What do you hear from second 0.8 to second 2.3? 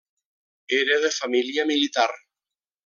de família militar.